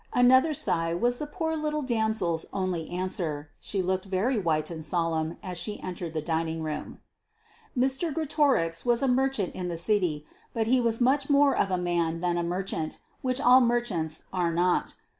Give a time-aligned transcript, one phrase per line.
[0.15, 3.51] Another sigh was the poor little damsel's only answer.
[3.59, 6.97] She looked very white and solemn as she entered the dining room.
[7.77, 8.11] Mr.
[8.11, 10.25] Greatorex was a merchant in the City.
[10.55, 14.95] But he was more of a man than a merchant, which all merchants are not.